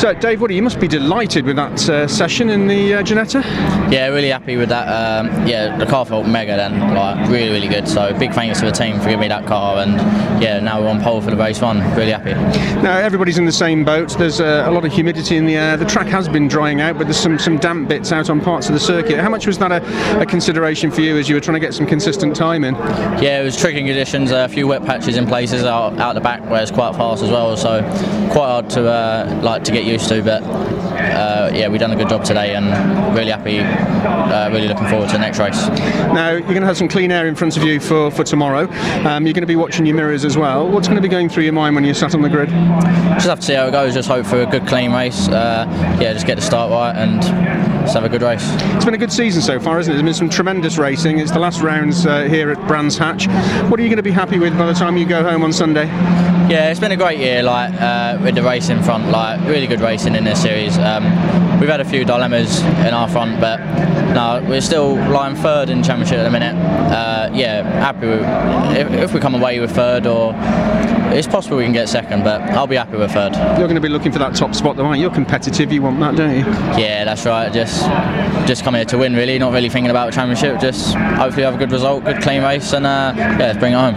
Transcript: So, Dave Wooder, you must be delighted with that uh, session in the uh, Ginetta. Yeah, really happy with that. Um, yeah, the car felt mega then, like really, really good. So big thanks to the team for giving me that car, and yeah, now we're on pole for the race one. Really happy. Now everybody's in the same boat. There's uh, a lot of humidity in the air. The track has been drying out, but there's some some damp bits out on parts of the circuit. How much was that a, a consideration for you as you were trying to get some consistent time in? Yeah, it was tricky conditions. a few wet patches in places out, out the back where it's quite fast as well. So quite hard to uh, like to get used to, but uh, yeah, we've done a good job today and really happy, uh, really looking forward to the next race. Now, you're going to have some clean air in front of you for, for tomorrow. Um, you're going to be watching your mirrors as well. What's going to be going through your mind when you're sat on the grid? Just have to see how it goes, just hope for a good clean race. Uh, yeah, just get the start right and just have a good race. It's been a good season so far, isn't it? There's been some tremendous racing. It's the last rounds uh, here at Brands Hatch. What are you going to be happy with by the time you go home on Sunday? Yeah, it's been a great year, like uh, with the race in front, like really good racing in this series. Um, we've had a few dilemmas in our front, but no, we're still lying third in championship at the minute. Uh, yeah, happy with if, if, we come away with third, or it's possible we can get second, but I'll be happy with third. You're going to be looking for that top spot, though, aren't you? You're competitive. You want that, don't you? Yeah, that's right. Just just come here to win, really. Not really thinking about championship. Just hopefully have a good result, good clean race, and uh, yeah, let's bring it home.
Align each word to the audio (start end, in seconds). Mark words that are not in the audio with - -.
So, 0.00 0.14
Dave 0.14 0.40
Wooder, 0.40 0.54
you 0.54 0.62
must 0.62 0.80
be 0.80 0.88
delighted 0.88 1.44
with 1.44 1.56
that 1.56 1.86
uh, 1.86 2.08
session 2.08 2.48
in 2.48 2.66
the 2.66 2.94
uh, 2.94 3.02
Ginetta. 3.02 3.44
Yeah, 3.92 4.06
really 4.06 4.30
happy 4.30 4.56
with 4.56 4.70
that. 4.70 4.88
Um, 4.88 5.46
yeah, 5.46 5.76
the 5.76 5.84
car 5.84 6.06
felt 6.06 6.26
mega 6.26 6.56
then, 6.56 6.94
like 6.94 7.28
really, 7.28 7.50
really 7.50 7.68
good. 7.68 7.86
So 7.86 8.18
big 8.18 8.32
thanks 8.32 8.60
to 8.60 8.64
the 8.64 8.72
team 8.72 8.96
for 8.96 9.04
giving 9.04 9.20
me 9.20 9.28
that 9.28 9.44
car, 9.44 9.76
and 9.82 9.92
yeah, 10.42 10.58
now 10.58 10.80
we're 10.80 10.88
on 10.88 11.02
pole 11.02 11.20
for 11.20 11.30
the 11.30 11.36
race 11.36 11.60
one. 11.60 11.80
Really 11.96 12.12
happy. 12.12 12.32
Now 12.80 12.96
everybody's 12.96 13.36
in 13.36 13.44
the 13.44 13.52
same 13.52 13.84
boat. 13.84 14.16
There's 14.16 14.40
uh, 14.40 14.64
a 14.66 14.70
lot 14.70 14.86
of 14.86 14.92
humidity 14.92 15.36
in 15.36 15.44
the 15.44 15.56
air. 15.56 15.76
The 15.76 15.84
track 15.84 16.06
has 16.06 16.30
been 16.30 16.48
drying 16.48 16.80
out, 16.80 16.96
but 16.96 17.04
there's 17.04 17.20
some 17.20 17.38
some 17.38 17.58
damp 17.58 17.90
bits 17.90 18.10
out 18.10 18.30
on 18.30 18.40
parts 18.40 18.68
of 18.68 18.72
the 18.72 18.80
circuit. 18.80 19.20
How 19.20 19.28
much 19.28 19.46
was 19.46 19.58
that 19.58 19.70
a, 19.70 20.20
a 20.20 20.24
consideration 20.24 20.90
for 20.90 21.02
you 21.02 21.18
as 21.18 21.28
you 21.28 21.34
were 21.34 21.42
trying 21.42 21.60
to 21.60 21.66
get 21.66 21.74
some 21.74 21.86
consistent 21.86 22.34
time 22.34 22.64
in? 22.64 22.74
Yeah, 23.22 23.42
it 23.42 23.44
was 23.44 23.54
tricky 23.54 23.84
conditions. 23.84 24.30
a 24.30 24.48
few 24.48 24.66
wet 24.66 24.82
patches 24.82 25.18
in 25.18 25.26
places 25.26 25.64
out, 25.64 25.98
out 25.98 26.14
the 26.14 26.22
back 26.22 26.40
where 26.48 26.62
it's 26.62 26.70
quite 26.70 26.96
fast 26.96 27.22
as 27.22 27.28
well. 27.28 27.54
So 27.54 27.82
quite 28.32 28.46
hard 28.46 28.70
to 28.70 28.88
uh, 28.88 29.40
like 29.42 29.62
to 29.64 29.72
get 29.72 29.89
used 29.90 30.08
to, 30.08 30.22
but 30.22 30.42
uh, 30.42 31.50
yeah, 31.52 31.68
we've 31.68 31.80
done 31.80 31.90
a 31.90 31.96
good 31.96 32.08
job 32.08 32.24
today 32.24 32.54
and 32.54 32.66
really 33.16 33.30
happy, 33.30 33.58
uh, 33.60 34.48
really 34.50 34.68
looking 34.68 34.86
forward 34.88 35.08
to 35.08 35.12
the 35.14 35.18
next 35.18 35.38
race. 35.38 35.68
Now, 36.12 36.30
you're 36.30 36.40
going 36.42 36.60
to 36.60 36.66
have 36.66 36.76
some 36.76 36.88
clean 36.88 37.10
air 37.10 37.26
in 37.26 37.34
front 37.34 37.56
of 37.56 37.62
you 37.62 37.80
for, 37.80 38.10
for 38.10 38.24
tomorrow. 38.24 38.70
Um, 39.06 39.26
you're 39.26 39.34
going 39.34 39.42
to 39.42 39.46
be 39.46 39.56
watching 39.56 39.86
your 39.86 39.96
mirrors 39.96 40.24
as 40.24 40.36
well. 40.36 40.68
What's 40.68 40.88
going 40.88 40.96
to 40.96 41.02
be 41.02 41.08
going 41.08 41.28
through 41.28 41.44
your 41.44 41.52
mind 41.52 41.74
when 41.74 41.84
you're 41.84 41.94
sat 41.94 42.14
on 42.14 42.22
the 42.22 42.28
grid? 42.28 42.50
Just 42.50 43.26
have 43.26 43.40
to 43.40 43.46
see 43.46 43.54
how 43.54 43.66
it 43.66 43.72
goes, 43.72 43.94
just 43.94 44.08
hope 44.08 44.26
for 44.26 44.42
a 44.42 44.46
good 44.46 44.66
clean 44.66 44.92
race. 44.92 45.28
Uh, 45.28 45.66
yeah, 46.00 46.12
just 46.12 46.26
get 46.26 46.36
the 46.36 46.42
start 46.42 46.70
right 46.70 46.94
and 46.94 47.22
just 47.82 47.94
have 47.94 48.04
a 48.04 48.08
good 48.08 48.22
race. 48.22 48.44
It's 48.74 48.84
been 48.84 48.94
a 48.94 48.98
good 48.98 49.12
season 49.12 49.42
so 49.42 49.58
far, 49.58 49.80
isn't 49.80 49.92
it? 49.92 49.96
There's 49.96 50.04
been 50.04 50.14
some 50.14 50.30
tremendous 50.30 50.78
racing. 50.78 51.18
It's 51.18 51.32
the 51.32 51.38
last 51.38 51.60
rounds 51.60 52.06
uh, 52.06 52.22
here 52.24 52.50
at 52.50 52.68
Brands 52.68 52.96
Hatch. 52.96 53.26
What 53.70 53.80
are 53.80 53.82
you 53.82 53.88
going 53.88 53.96
to 53.96 54.02
be 54.02 54.10
happy 54.10 54.38
with 54.38 54.56
by 54.56 54.66
the 54.66 54.74
time 54.74 54.96
you 54.96 55.06
go 55.06 55.22
home 55.22 55.42
on 55.42 55.52
Sunday? 55.52 55.88
Yeah, 56.50 56.68
it's 56.68 56.80
been 56.80 56.90
a 56.90 56.96
great 56.96 57.20
year, 57.20 57.44
like 57.44 57.72
uh, 57.80 58.18
with 58.20 58.34
the 58.34 58.42
race 58.42 58.70
in 58.70 58.82
front, 58.82 59.08
like 59.10 59.38
really 59.46 59.68
good 59.68 59.80
racing 59.80 60.16
in 60.16 60.24
this 60.24 60.42
series. 60.42 60.76
Um, 60.78 61.04
we've 61.60 61.68
had 61.68 61.80
a 61.80 61.84
few 61.84 62.04
dilemmas 62.04 62.60
in 62.60 62.92
our 62.92 63.08
front, 63.08 63.40
but 63.40 63.58
no, 64.14 64.44
we're 64.48 64.60
still 64.60 64.96
lying 64.96 65.36
third 65.36 65.70
in 65.70 65.80
championship 65.84 66.18
at 66.18 66.24
the 66.24 66.30
minute. 66.30 66.56
Uh, 66.56 67.30
yeah, 67.32 67.62
happy 67.62 68.08
with 68.08 68.22
if, 68.76 68.90
if, 69.04 69.14
we 69.14 69.20
come 69.20 69.36
away 69.36 69.60
with 69.60 69.70
third, 69.70 70.08
or 70.08 70.34
it's 71.14 71.28
possible 71.28 71.56
we 71.56 71.62
can 71.62 71.72
get 71.72 71.88
second, 71.88 72.24
but 72.24 72.40
I'll 72.40 72.66
be 72.66 72.74
happy 72.74 72.96
with 72.96 73.12
third. 73.12 73.34
You're 73.56 73.68
going 73.68 73.76
to 73.76 73.80
be 73.80 73.88
looking 73.88 74.10
for 74.10 74.18
that 74.18 74.34
top 74.34 74.56
spot, 74.56 74.74
though, 74.74 74.86
aren't 74.86 74.98
you? 74.98 75.02
You're 75.02 75.14
competitive. 75.14 75.70
You 75.70 75.82
want 75.82 76.00
that, 76.00 76.16
don't 76.16 76.34
you? 76.34 76.44
Yeah, 76.80 77.04
that's 77.04 77.26
right. 77.26 77.52
Just 77.52 77.84
just 78.48 78.64
come 78.64 78.74
here 78.74 78.84
to 78.86 78.98
win, 78.98 79.14
really. 79.14 79.38
Not 79.38 79.52
really 79.52 79.68
thinking 79.68 79.90
about 79.90 80.12
championship. 80.12 80.60
Just 80.60 80.96
hopefully 80.96 81.44
have 81.44 81.54
a 81.54 81.58
good 81.58 81.70
result, 81.70 82.02
good 82.02 82.20
clean 82.20 82.42
race, 82.42 82.72
and 82.72 82.86
uh, 82.86 83.14
yeah, 83.16 83.36
let's 83.38 83.58
bring 83.60 83.72
it 83.72 83.76
home. 83.76 83.94